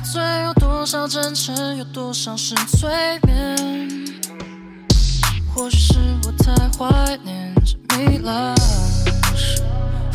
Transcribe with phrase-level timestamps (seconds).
[0.00, 2.90] 醉有多少真诚，有多少是催
[3.26, 3.56] 眠？
[5.54, 8.54] 或许是我太怀念这你了。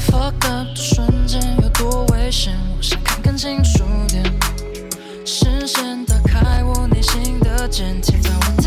[0.07, 2.53] Fuck up 的瞬间有多危险？
[2.78, 4.23] 我想看更清楚点，
[5.25, 8.65] 视线打开我内心的茧，天在问。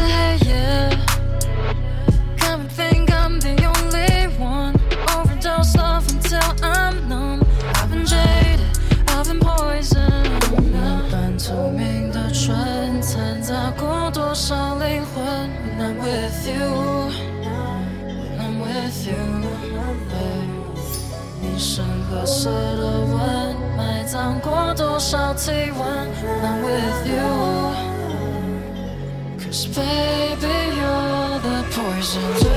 [25.39, 26.09] guilty when
[26.45, 27.29] I'm with you.
[29.45, 32.48] Cause baby, you're the poison.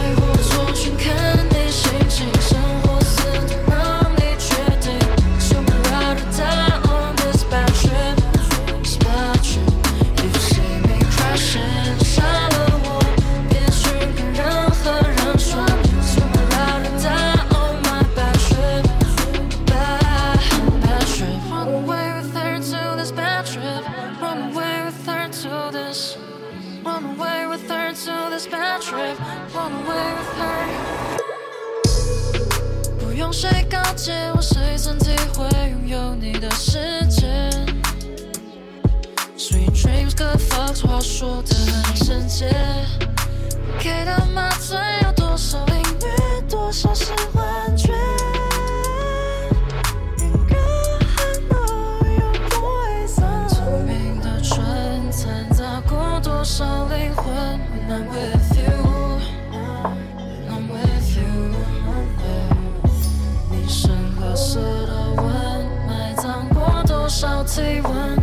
[67.51, 68.21] say one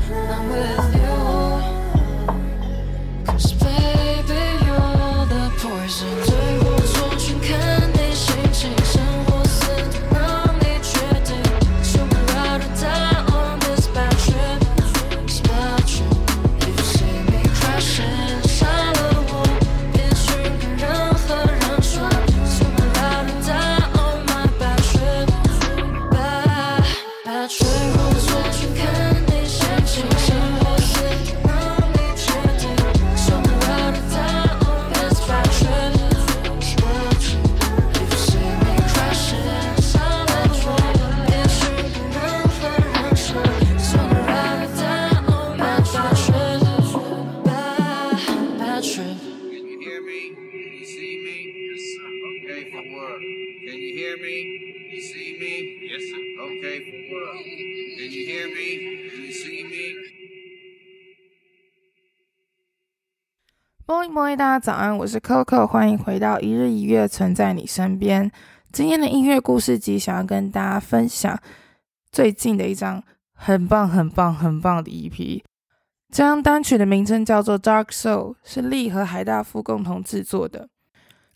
[52.98, 54.34] Can you hear me?
[54.90, 55.78] You see me?
[55.86, 56.18] Yes, sir.
[56.42, 56.78] Okay.
[57.96, 58.66] Can you hear me?
[59.08, 59.94] Can you see me?
[63.86, 68.32] Moi moi，大家早安，我是 Coco，欢迎回到一日一乐存在你身边。
[68.72, 71.40] 今天的音乐故事集，想要跟大家分享
[72.10, 75.40] 最近的一张很棒、很棒、很棒的 EP。
[76.10, 80.68] 这张单曲的名称叫做《Dark Soul》，是力和海大富共同制作的。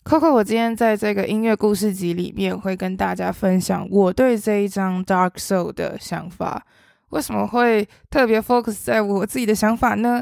[0.03, 6.65] Coco，我今天在这个音乐故事集里面会跟大家分享我对这一张《Dark Soul》的想法。
[7.09, 10.21] 为什么会特别 focus 在我自己的想法呢？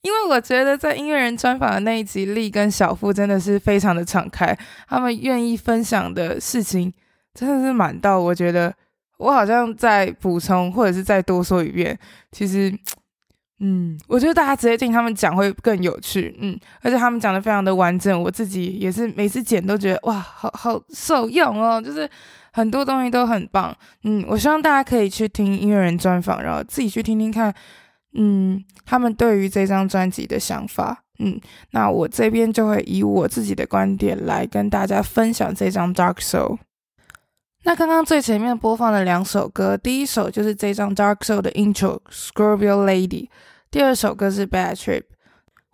[0.00, 4.56] 因为我觉得在音乐人专访的那一集，力跟小富真的是非常的敞开，
[4.88, 6.90] 他们愿意分享的事情
[7.34, 8.74] 真的是满到，我觉得
[9.18, 11.98] 我好像再补充或者是再多说一遍，
[12.32, 12.72] 其实。
[13.60, 22.08] 嗯，我觉得大家直接听他们讲会更有趣，嗯，而且他们讲的非常的完整，我自己也是每次剪都觉得哇，好好受用哦，就是
[22.52, 27.52] 很多东西都很棒，嗯，我希望大家可以去听音乐人专访，然后自己去听听看，
[28.14, 31.40] 嗯，他们对于这张专辑的想法，嗯，
[31.72, 36.58] 那我这边就会以我自己的观点来跟大家分享这张 Dark Soul。
[37.64, 43.28] 那刚刚最前面播放的两首歌，第一首就是这张 Dark Soul 的 Intro Scorpio Lady。
[43.70, 45.02] 第二首歌是 Bad Trip，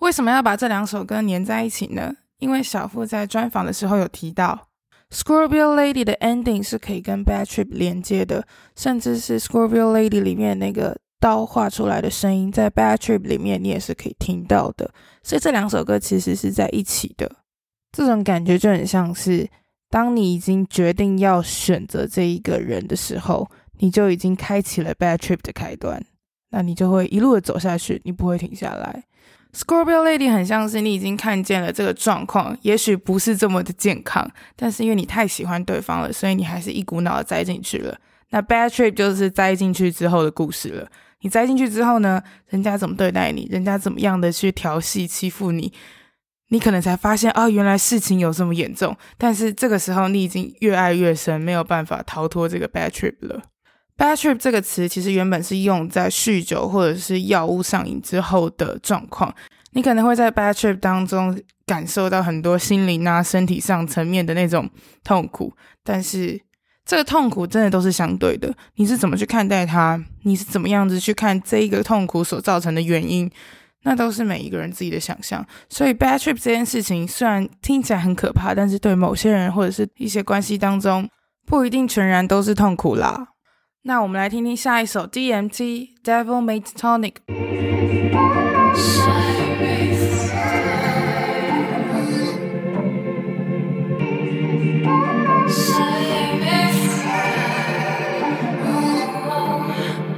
[0.00, 2.14] 为什么要把这两首歌粘在一起呢？
[2.38, 4.68] 因为小富在专访的时候有提到
[5.10, 8.44] ，Scorpio Lady 的 ending 是可以跟 Bad Trip 连接的，
[8.74, 14.90] 甚至是 Scorpio Lady 里面那个刀画出来的声音，在 Bad Trip 里面你也是可以听到的。
[15.22, 17.30] 所以这两首歌其实是在一起的，
[17.92, 19.48] 这种感觉就很像是
[19.94, 23.48] 当你已经决定要选择这一个人的时候，
[23.78, 26.04] 你就已经开启了 Bad Trip 的开端。
[26.50, 29.04] 那你就会一路的走下去，你不会停下来。
[29.52, 37.96] Scorpio Lady 很像是你已经看见了这个状况，也许不是这么的健康，但是因为你太喜欢对方了，所以你还是一股脑的栽进去了。
[38.30, 40.88] 那 Bad Trip 就是栽进去之后的故事了。
[41.20, 45.72] 你栽进去之后呢，人家怎么对待你，人家怎么样的去调戏欺负你，
[46.48, 48.96] 你可能才发现啊，原来事情有这么严重。
[49.18, 53.42] 但是这个时候你已经越爱越深，没有办法逃脱这个 Bad Trip 了。
[53.96, 59.32] Bad trip 这个词其实原本是用在酗酒或者是药物上瘾之后的状况。
[59.70, 64.68] 你可能会在 bad trip 当中感受到很多心灵啊、身体上层面的那种
[65.04, 65.52] 痛苦，
[65.84, 66.40] 但是
[66.84, 68.52] 这个痛苦真的都是相对的。
[68.74, 70.00] 你是怎么去看待它？
[70.22, 73.30] 你是怎么样子去看这一个痛苦所造成的原因？
[73.84, 75.46] 那都是每一个人自己的想象。
[75.68, 81.08] 所以 bad trip 这件事情虽然听起来很可怕，但是对某些人或者是一些关系当中，
[81.46, 83.28] 不一定全然都是痛苦啦。
[83.82, 87.16] 那我们来听听下一首 DMT Devil Made Tonic。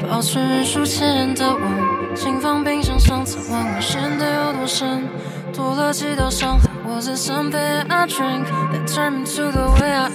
[0.09, 5.07] 保持书签的我，轻放冰箱上侧弯，我陷得有多深？
[5.53, 6.71] 多了几道伤痕。
[6.87, 10.13] Was it something I drink that turned me to the way I am?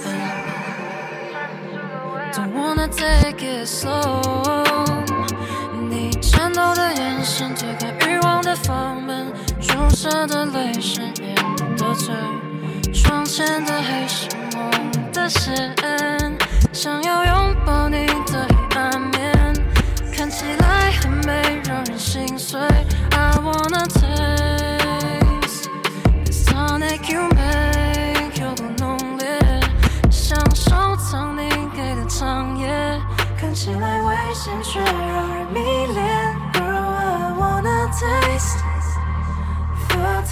[2.32, 4.20] Don't wanna take it slow。
[5.88, 11.34] 你颤抖的眼神推开欲望的房门，注射的泪深掩
[11.76, 12.14] 的罪，
[12.92, 14.70] 窗前的黑是梦
[15.12, 15.74] 的线，
[16.72, 18.06] 想要拥抱你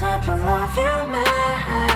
[0.00, 1.89] type of love you make.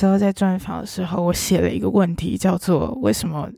[0.00, 3.50] 时候在专访的时候，我写了一个问题，叫做“为什么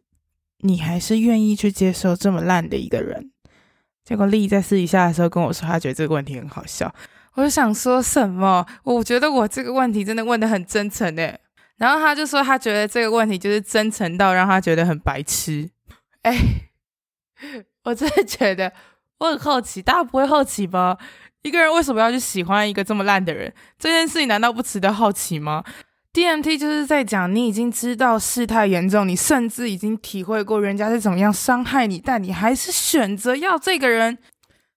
[0.58, 3.30] 你还是愿意去接受这么烂的一个人？”
[4.04, 6.92] 结果丽在私底下的时候跟我说，他觉得这个问题很好笑。
[7.34, 8.66] 我就想说什么？
[8.82, 11.38] 我觉得我这个问题真的问得很真诚诶。
[11.76, 15.70] 然后他就说，他觉得这个问题就是真诚到让他觉得很白痴。
[16.22, 16.36] 哎，
[17.84, 18.72] 我真的觉得
[19.18, 20.98] 我很好奇，大家不会好奇吗？
[21.42, 23.54] 一个人为什么要去喜欢一个这么烂的人？
[23.78, 25.62] 这件事情难道不值得好奇吗
[26.12, 34.18] ？DMT 就是在讲你已经知道事态严重，你甚至已经体会过人家是怎么样伤害你，但你还是选择要这个人。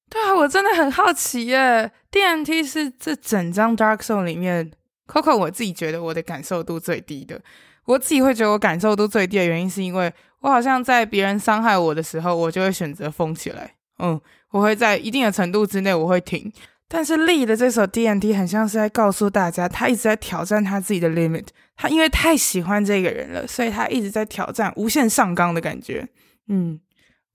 [0.09, 1.91] 对啊，我真的很好奇耶。
[2.11, 4.71] DMT 是这整张 Dark Zone 里面
[5.07, 7.41] ，Coco 我自己觉得我的感受度最低的。
[7.85, 13.73] 我自己会觉得我感受度最低的原因，是因为我好像在别人伤害我的时候，我就会选择疯起来。
[13.99, 14.19] 嗯。
[14.51, 16.49] 我会在一定的程度之内我会停，
[16.87, 21.47] 但是 Lee 的这首 DMT 很像是在告诉大家，他一直在挑战他自己的 limit。
[21.75, 26.07] 他因为太喜欢这个人了，所以他一直在挑战无限上纲的感觉。
[26.47, 26.79] 嗯，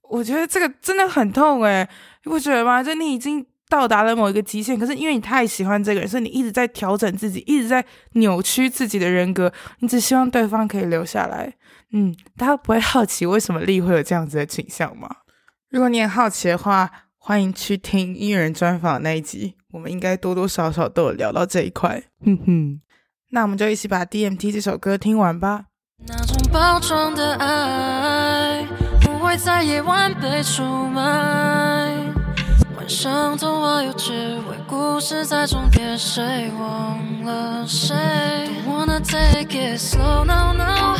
[0.08, 1.86] 我觉得这个真的很痛诶，
[2.24, 2.82] 你不觉得吗？
[2.82, 11.52] 就你已经到达了某一个极限，可是因为你太喜欢这个人，所以你一直在调整自己，一直在扭曲自己的人格，你只希望对方可以留下来。
[11.92, 15.08] 嗯，大家不会好奇为什么 Lee 会有这样子的倾向吗？
[15.70, 16.90] 如果你也好奇的话，
[17.22, 22.02] 欢迎去听音乐人专访那一集，我们应该多多少少都有聊到这一块。
[22.24, 22.80] 哼哼，
[23.32, 25.66] 那我们就一起把 DMT 这首歌听完吧。
[26.06, 28.66] 那种包装的爱
[29.02, 31.94] 不会在夜晚被出卖，
[32.78, 37.94] 晚上童话有结尾，故事在终点，谁忘了谁
[38.66, 40.96] ？Don't wanna take it slow now now，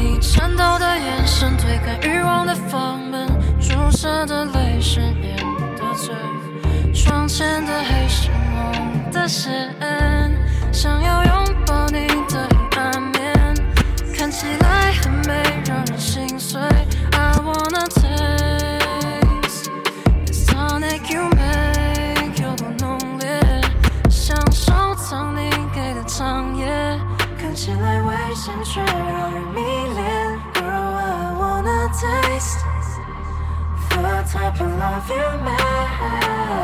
[0.00, 3.28] 你颤抖的眼神推开欲望的房门。
[3.60, 5.36] 注射的泪是你
[5.76, 6.14] 的嘴，
[6.94, 9.68] 窗前的黑是梦的线，
[35.08, 36.59] 他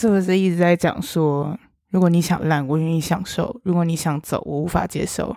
[0.00, 1.54] 是不是一直在讲说，
[1.90, 5.36] 如果你想烂，我愿意享受；如果你想走，我无法接受。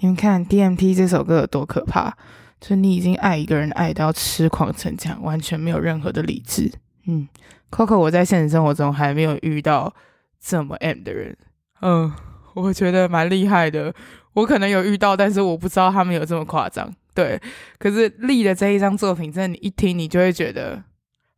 [0.00, 2.14] 你们看 DMT 这首歌有多可怕？
[2.60, 6.70] 就你已经爱一个人爱到痴狂成这样，完全没有任何的理智。
[7.06, 7.26] 嗯
[7.70, 9.94] ，Coco，我在现实生活中还没有遇到
[10.38, 11.34] 这么 M 的人。
[11.80, 12.12] 嗯，
[12.52, 13.94] 我觉得蛮厉害的。
[14.34, 16.94] 我可能有遇到，但是我不知道他们有这么夸张。
[17.14, 17.40] 对，
[17.78, 20.82] 可是 Lee 的这一张作品，真的你一听，你就会觉得。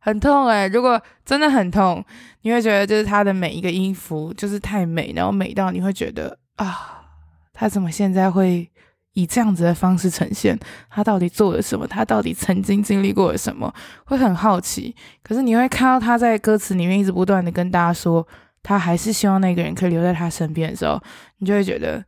[0.07, 2.01] 很痛诶、如果真的很痛，
[2.43, 7.03] 你会觉得就是他的每一个音符就是太美，然后美到你会觉得啊，
[7.51, 8.71] 他怎么现在会
[9.11, 10.57] 以这样子的方式呈现？
[10.89, 11.85] 他到底做了什么？
[11.85, 13.73] 他到底曾经经历过了什么？
[14.05, 14.95] 会很好奇。
[15.21, 18.25] 可是你会看到他在歌词里面一直不断的跟大家说，
[18.63, 20.97] 他还是希望那个人可以留在他身边的时候，
[21.39, 22.01] 你就会觉得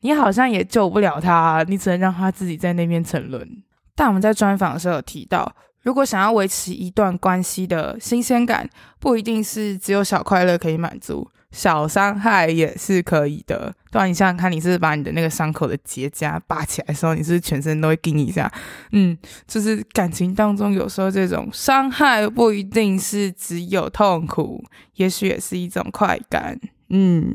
[0.00, 3.48] 你好像也救不了他，你只能让他自己在那边沉沦。
[3.94, 5.50] 但我们在专访的时候有提到。
[5.86, 13.72] 如果想要维持一段关系的新鲜感，不一定是只有小快乐可以满足，小伤害也是可以的。
[13.92, 18.52] 对啊，你想想看，你是是把你的那个伤口的结痂拔起来的时候，你是是全身都会叮一下？
[18.90, 19.16] 嗯，
[19.46, 24.64] 就是感情当中有时候这种伤害不一定是只有痛苦，
[24.96, 26.58] 也许也是一种快感。
[26.88, 27.32] 嗯，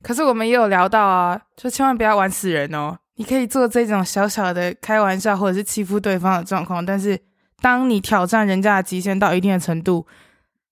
[0.00, 2.96] 可是我们也有聊到啊，就千万不要玩死人哦。
[3.16, 7.18] 你可以做这种小小的开玩笑或者是欺负对方的状况，但是。
[7.60, 10.06] 当你挑战人家的极限到一定的程度，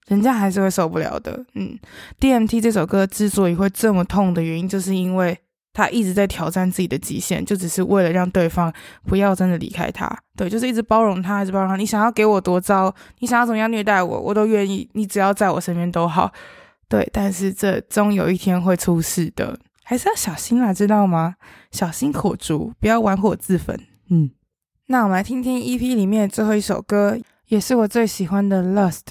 [0.07, 1.45] 人家还是会受不了的。
[1.55, 1.79] 嗯
[2.19, 5.39] ，DMT 这首歌之所以会这么痛的原因，就是因为
[5.75, 8.73] 他一直在挑战自己的极限，就只是为了让对方
[9.07, 10.11] 不要真的离开他。
[10.35, 11.77] 对，就是一直包容他，一直包容他。
[11.77, 14.89] 你想要给我多糟，你想要怎么样虐待我，我都愿意。
[14.95, 16.33] 你只要在我身边都好。
[16.89, 21.35] 对，但是这终有一天会出事的，还是要小心啦，知道吗？
[21.71, 23.79] 小心火烛，不要玩火自焚。
[24.09, 24.31] 嗯。
[24.91, 27.19] 那我们来听听 ep 里面的最后一首歌
[27.49, 29.03] 也是我最喜欢的 lust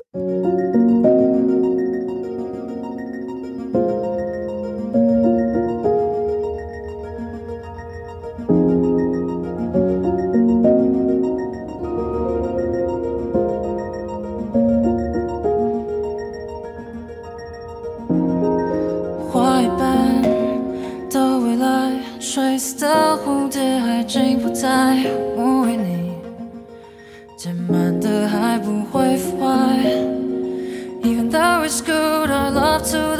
[19.31, 20.23] 花一般
[21.11, 24.97] 的未来吹死的蝴蝶还停在
[25.35, 25.56] 我
[31.03, 33.16] Even though it's good, I love to.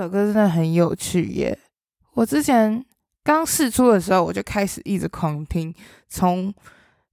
[0.00, 1.58] 首歌真的很有趣耶！
[2.14, 2.82] 我之前
[3.22, 5.74] 刚试出的时候，我就开始一直狂听，
[6.08, 6.52] 从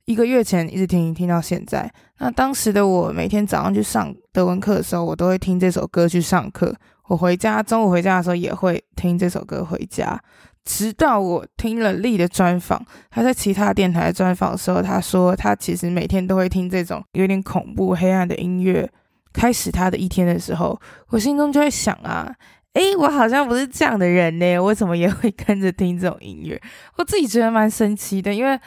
[0.05, 1.91] 一个月前一直听听到现在。
[2.19, 6.73] 那当时的我每天早上去上德文课的时候，我都会听这首歌去上课。
[7.09, 10.17] 我回家中午回家的时候也会听这首歌回家。
[10.63, 18.89] 直到我听了力的专访，他在其他电台专访的时候，他说他其实每天都会听这种有点恐怖、黑暗的音乐。
[19.33, 22.33] 开始他的一天的时候，我心中就会想啊，
[22.77, 26.61] 诶，我好像不是这样的人呢，我怎么也会跟着听这种音乐？
[26.95, 28.59] 我自己觉得蛮神奇的，因为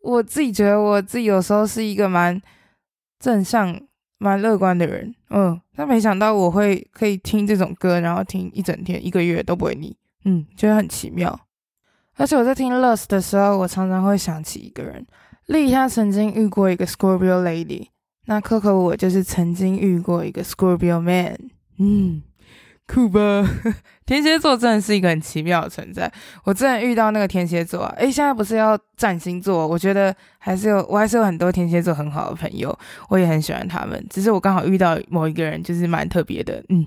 [0.00, 2.40] 我自己觉得我自己有时候是一个蛮
[3.20, 3.80] 正向、
[4.18, 11.38] 蛮乐观的人，嗯，但没想到我会可以听这种歌，然后听一整天、一个月都不会腻，嗯，觉得很奇妙。
[12.16, 15.06] 而且我在听《Lust》的时候，我常常会想起一个人，
[15.46, 17.86] 例如他曾经遇过一个 Scorpio Lady。
[18.26, 21.36] 那 Coco 我就是曾经遇过一个 Scorpio Man，
[21.78, 22.22] 嗯，
[22.86, 23.48] 酷吧？
[24.04, 26.12] 天蝎座真的是一个很奇妙的存在。
[26.44, 29.66] 我之前遇到那个天蝎座啊，诶，现在不是要占星座？
[29.66, 32.76] 我觉得还是有，我还是有很多天蝎座很好的朋友，
[33.08, 34.04] 我也很喜欢他们。
[34.10, 36.62] 只是我刚好遇到某一个人，就是蛮特别的。
[36.68, 36.86] 嗯，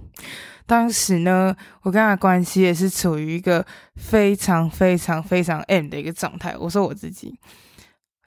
[0.65, 6.55] 当时呢，我跟他关系也是处于一个非常非常非常 M 的一个状态。
[6.59, 7.39] 我说我自己。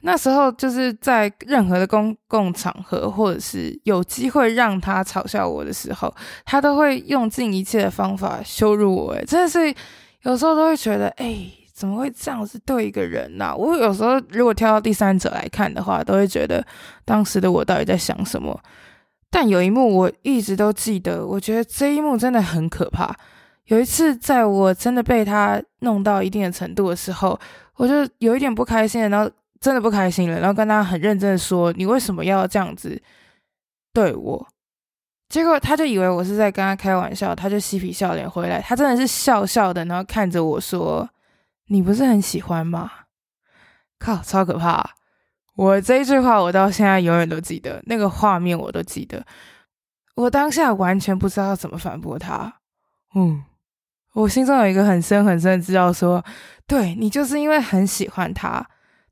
[0.02, 9.12] 那时候就是在任何的公共场合，或者是有机会让他嘲笑我的时候，他都会用尽一切的方法羞辱我。
[9.14, 9.74] 诶，真的是
[10.22, 13.52] 有时候都会觉得，诶，怎么会这样子对一个人呢？
[13.56, 16.64] 我有时候如果跳到第三者来看的话，都会觉得
[17.04, 18.56] 当时的我到底在想什么。
[19.30, 23.12] 但有一幕我一直都记得，我觉得这一幕真的很可怕。
[23.64, 27.38] 有一次，在我真的被他弄到一定的程度的时候，
[27.74, 29.28] 我就有一点不开心，然后。
[29.60, 33.00] 真的不开心了，然后跟他很认真的说：“你为什么要这样子
[33.92, 34.48] 对我？”
[35.28, 38.60] 结果他就以为我是在跟他开玩笑，他就嬉皮笑脸回来。
[38.62, 41.08] 他真的是笑笑的，然后看着我说
[41.68, 42.90] ：“你不是很喜欢吗？”
[43.98, 44.90] 靠，超可怕！
[45.56, 49.26] 我这一句话我到现在永远都记得，那个画面我都记得。
[50.14, 52.60] 我当下完全不知道要怎么反驳他。
[53.14, 53.44] 嗯，
[54.14, 56.24] 我心中有一个很深很深的知道说
[56.66, 58.64] ：“对，你就是因为很喜欢他。”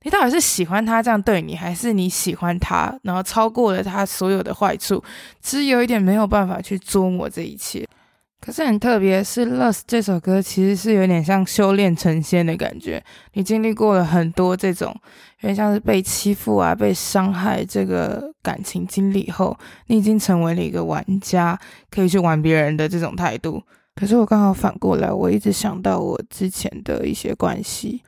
[0.03, 5.03] 你到底是喜欢他这样对你，还是你喜欢他，然后超过了他所有的坏处？
[5.41, 7.87] 其实有一点没有办法去捉摸这一切。
[8.39, 13.03] 可是很特别，是《Lust》这首歌其实是有点像修炼成仙的感觉。
[13.33, 14.95] 你经历过了很多这种，
[15.41, 21.59] 有点像是被欺负啊、被伤害这个感情经历后，你已经成为了一个玩家，
[21.91, 23.61] 可以去玩别人的这种态度。
[23.97, 28.03] 可是我刚好反过来，我一直想到我之前的一些关系。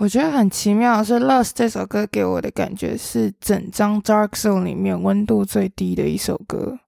[0.00, 6.78] 我觉得很奇妙，是《Lust》这首歌给我的感觉是整张《Dark Zone》里面温度最低的一首歌。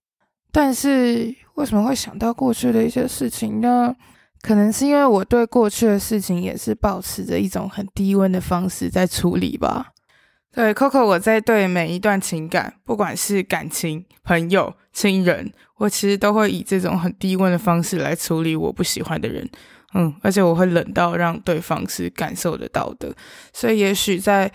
[0.51, 3.95] 但是为什么会想到过去的一些事情呢？
[4.41, 9.89] 可能是因为我对过去的事情也是保持着一种很低温的方式在处理吧。
[10.51, 19.47] 对，Coco，我在对每一段情感，不管是感情、朋友、亲人，我其实都会以这种很低温的方式来处理我不喜欢的人。
[19.95, 23.15] 嗯，而且我会冷到让对方是感受得到的，
[23.53, 24.51] 所以也许在，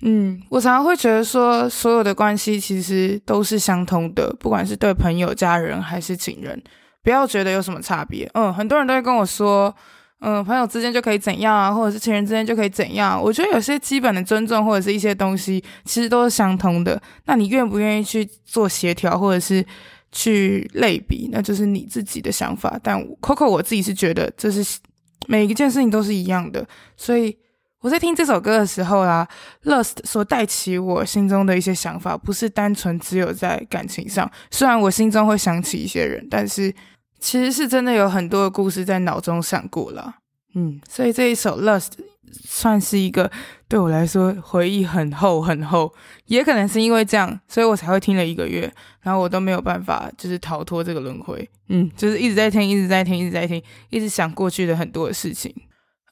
[0.00, 6.62] 嗯，我常常会觉得说，所有的关系其实都是相通的，不管是对朋友、家人还是情人，
[7.02, 8.30] 不要觉得有什么差别。
[8.32, 9.74] 嗯，很多人都会跟我说，
[10.20, 13.22] 嗯，朋友之间就可以怎样啊，或者是情人之间就可以怎样。
[13.22, 17.00] 我觉得有些基本的尊重或者是一些东西，其实都是相通的。
[17.26, 19.64] 那你愿不愿意去做协调，或者是？
[20.10, 22.78] 去类比，那就是你自己的想法。
[22.82, 24.78] 但 Coco 我自己是觉得，这是
[25.26, 26.66] 每一件事情都是一样的。
[26.96, 27.36] 所以
[27.80, 29.28] 我在听这首歌的时候啊
[29.64, 34.30] ，Lust 所带起我心中的一些想法，不是单纯只有在感情上。
[34.50, 36.74] 虽然我心中会想起一些人，但是
[37.18, 40.16] 其实是真的有很多的故事在脑中闪过了。
[40.54, 41.92] 嗯，所以这一首 Lust。
[42.32, 43.30] 算是一个
[43.68, 45.92] 对我来说回忆很厚很厚，
[46.26, 55.54] 也可能是因为这样，所以我才会听了一个月，然后我都没有办法就是逃脱这个轮回，嗯，就是一直在听，一直在听，一直在听，一直想过去的很多的事情。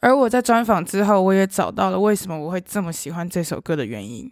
[0.00, 4.30] 而我在专访之后，我也找到了为什么我会这么喜欢这首歌的原因，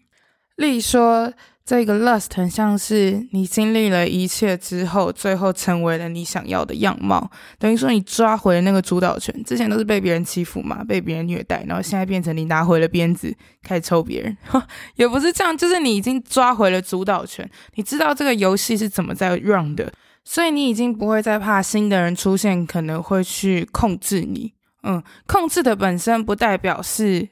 [0.56, 1.32] 例如说。
[1.66, 9.34] 这个 lust 很像是你经历了一切之后，最后成为了你想要的样貌，等于说你抓回了那个主导权。
[9.44, 14.36] 之前都是被别人欺负嘛，被别人虐待，然后现在变成你拿回了鞭子，开始抽别人。
[14.96, 19.90] 也不是这样，就是你已经抓回了主导权，你知道这个游戏是怎么在 run 的，
[20.22, 24.52] 所以你已经不会再怕新的人出现，可能会去控制你。
[24.82, 27.26] 嗯，控制的本身不代表是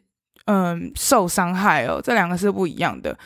[0.47, 3.17] 嗯受伤害哦，这两个是不一样的。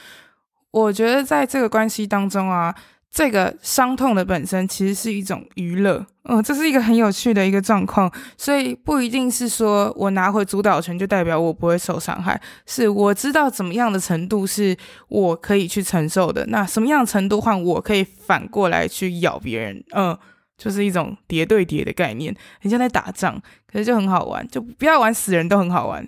[0.70, 2.74] 我觉得在这个关系当中啊，
[3.10, 14.76] 这个伤痛的本身其实是一种娱乐，嗯，这是一个很有趣的一个状况，所以不一定是说我拿回主导权就代表我不会受伤害，是我知道怎么样的程度是
[15.08, 20.18] 我可以去承受的，那什么样的程度换我可以反过来去咬别人，嗯，
[20.58, 26.06] 就是一种叠对叠的概念，很像在打仗，可是就很好玩，就不要玩死人都很好玩。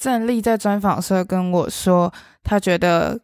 [0.00, 3.20] 郑丽在专访时候跟我说，他觉得。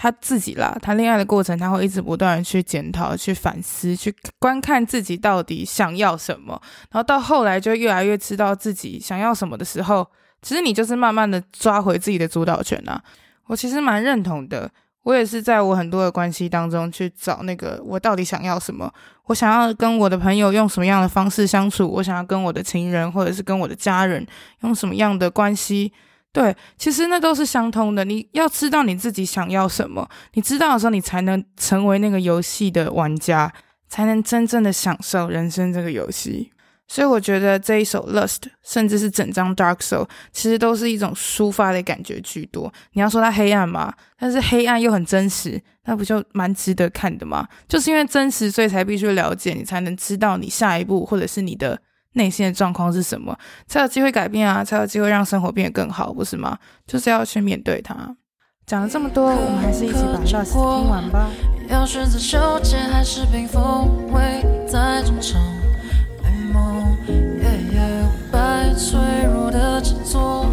[0.00, 6.52] 他自己啦，谈恋爱的过程，他会一直不断的去检讨、去反思、去观看自己到底想要什么，
[6.92, 10.06] 然后到后来就越来越知道自己想要什么的时候，
[10.40, 13.02] 其实你就是慢慢的抓回自己的主导权啊。
[13.46, 14.70] 我其实蛮认同的，
[15.02, 18.88] 我也是在我很多的关系当中去找那个我到底想要什么，
[19.24, 24.24] 我想要跟我的朋友用什么样的方式相处，我想要跟我的情人或者是跟我的家人
[24.60, 25.92] 用什么样的关系。
[26.30, 28.04] 对，其实那都是相通的。
[28.04, 33.52] 你要知道你自己想要什么，你知道的时候，你才能成为那个游戏的玩家，
[33.88, 36.52] 才能真正的享受人生这个游戏。
[36.86, 42.72] 所以我觉得这一首《Lust》，甚至是整张《Dark Soul》，其实都是一种抒发的感觉居多。
[42.92, 47.48] 你要说它黑暗嘛，但是黑暗又很真实，那不就蛮值得看的吗？
[47.66, 51.80] 就是因为真实，所以才必须了解，你才能知道你下一步，或者是你的。
[52.18, 53.34] 内心的状况是什么，
[53.66, 56.58] 才有机会改变啊，才有机会让生活变得更好，不是吗？
[56.86, 57.94] 就是要去面对它。
[58.66, 61.30] 讲了这么多，我们还是一起把《Lust》听完吧。
[61.70, 64.20] 要选择纠结还是冰封，会
[64.66, 65.40] 在中场
[66.22, 68.98] 美梦，夜夜无白脆
[69.32, 70.44] 弱的振作，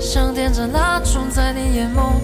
[0.00, 2.19] 像点着蜡烛在你眼眸，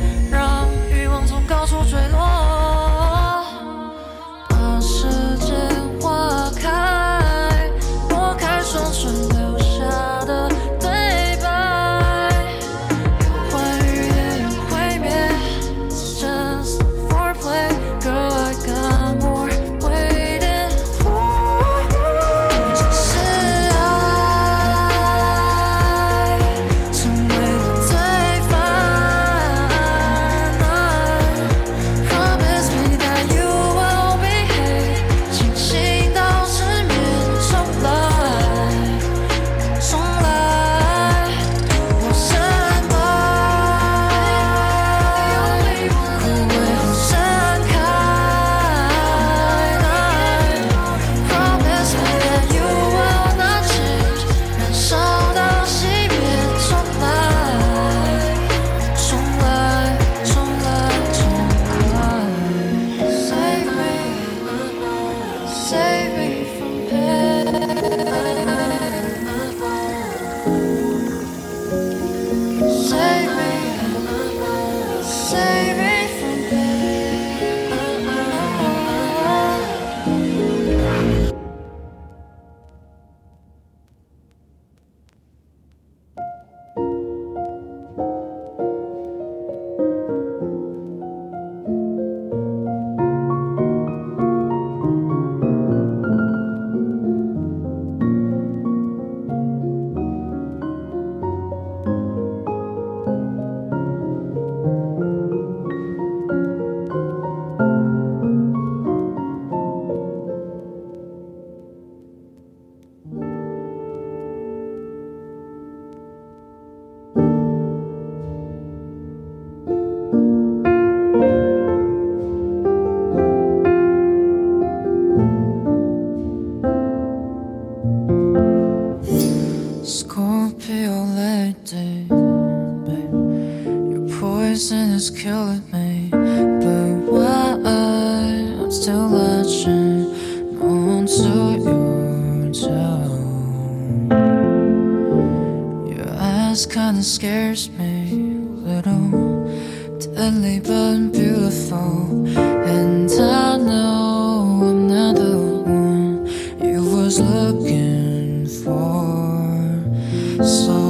[160.42, 160.85] 是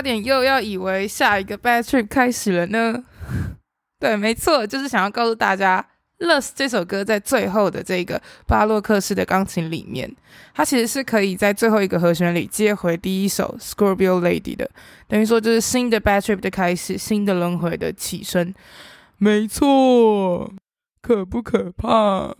[0.00, 3.04] 差点又要以为下一个 bad trip 开始了呢？
[4.00, 5.86] 对，没错，就是想要告诉大家，
[6.26, 10.10] 《Lust》这首歌在最后的这个巴洛克式的钢琴里面，
[10.54, 14.70] 它其实是可以在最后一个和弦里接回第一首《Scorpio Lady》的，
[15.06, 18.54] 等于说就是新的 Bad Trip 的开始，新的轮回的起身。
[19.18, 20.50] 没错，
[21.02, 22.34] 可不可怕？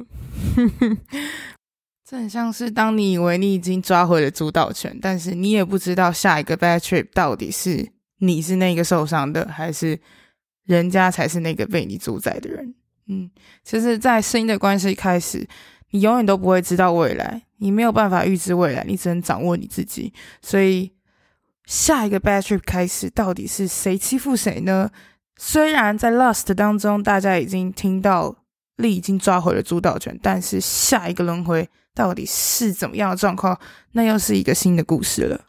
[2.11, 9.97] 这很像是当你以为你已经抓回了主导权，但是你也不知道下一个 Bad Trip 到底是你是那个受伤的，还是
[10.65, 12.75] 人家才是那个被你主宰的人。
[13.07, 13.31] 嗯，
[13.63, 15.47] 其实，在新的关系开始，
[15.91, 20.13] 你永远都不会知道未来，你没有办法预知未来，你只能掌握你自己。
[20.43, 20.91] 所以，
[21.67, 24.91] 下一个 Bad Trip 开始，到底是谁欺负谁呢？
[25.37, 28.35] 虽然在 Lust 当中，大家已经听到
[28.75, 33.59] 力已经抓回了主导权，但是下一个轮回到底是怎么样的状况，
[33.93, 35.47] 那又是一个新的故事了。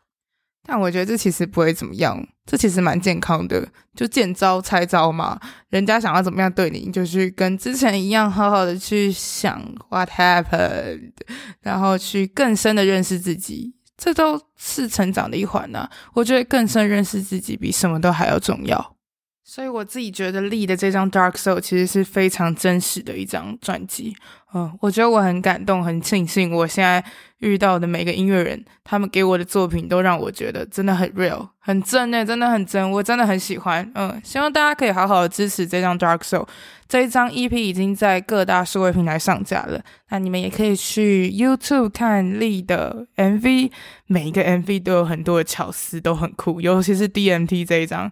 [0.63, 5.39] 但我觉得这其实不会怎么样，这其实蛮健康的，就见招拆招嘛。
[5.69, 11.13] 人家想要怎么样对你，就去跟之前一样，好好的去想 What happened，
[11.62, 15.89] 然后去更深的认识自己，这都是成长的一环呢。
[16.13, 18.95] 我觉得更深认识自己比什么都还要重要。
[19.43, 24.15] 所以我自己觉得力的这张 Dark Soul 其实是非常真实的一张专辑，
[24.54, 27.04] 嗯，我觉得我很感动，很庆幸我现在
[27.39, 36.47] 遇到的每个音乐人，他们给我的作品都让我觉得真的很 real，很真诶，真的很真，我真的很喜欢，嗯，希望大家可以好好的支持这张 Dark Soul，
[36.88, 43.71] 这一张 EP 已经在各大数位平台上架了，那你们也可以去 YouTube 看力的 MV，
[44.06, 48.12] 每一个 MV 都有很多的巧思，都很酷，尤其是 DMT 这一张。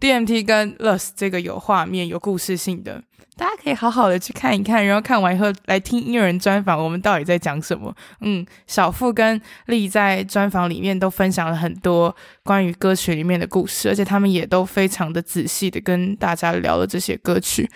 [0.00, 3.02] DMT 跟 Lust 这个有画面、有故事性的，
[3.36, 7.94] 大家可以好好的去看一看，然后看完以后来听音乐人专访，我们到底在讲什么？
[8.22, 17.70] 嗯，小富跟丽在专访里面都分享了很多关于歌曲里面的故事，而且他们也都非常的仔细的跟大家聊了这些歌曲。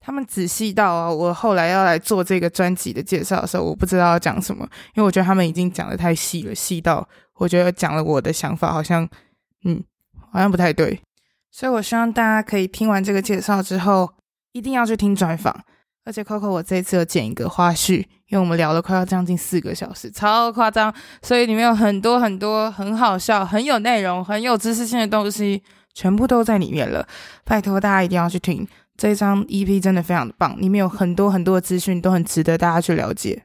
[0.00, 9.06] 他们仔细到啊，我后来要来做这个专辑的介绍的时候，我不知道要讲什么，因为我觉得他们已经讲的太细了，细到我觉得讲了我的想法好像，
[9.64, 9.82] 嗯，
[10.32, 10.98] 好像不太对。
[11.58, 14.12] 所以，我希望大家可以听完这个介绍之后，
[14.52, 15.58] 一定要去听专访。
[16.04, 20.92] 而且，Coco，我这次有剪一个花絮，因为我们聊了快要将近四个小时，超夸张。
[21.22, 25.62] 所以里面有很多很多很好笑、很有内容、很有知识性的东西，
[25.94, 27.08] 全部都在里面了。
[27.46, 33.44] 拜托大家一定要去听这张 EP，真的非常的棒，里面有很多很多的资讯，都很值得大家去了解。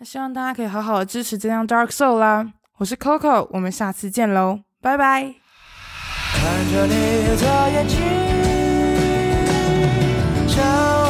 [0.00, 2.52] 那希望大家可以好好的支持这张 Dark Soul 啦。
[2.78, 5.41] 我是 Coco，我们下次见喽，拜拜。
[6.42, 6.94] 看着你
[7.40, 8.00] 的眼睛
[10.48, 11.01] 想